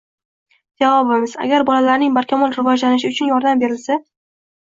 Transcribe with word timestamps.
Javobimiz: 0.83 1.35
Agar 1.45 1.65
bolalarning 1.67 2.15
barkamol 2.15 2.57
rivojlanishlari 2.57 3.15
uchun 3.19 3.31
yordam 3.35 3.63
berilsa 3.67 4.01